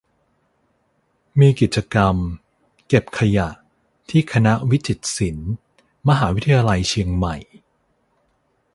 [1.39, 2.15] "มีกิจกรรม
[2.87, 3.49] "เก็บขยะ"
[4.09, 5.51] ที่คณะวิจิตรศิลป์
[6.07, 7.35] มหาวิทยาลัยเชียงใหม่"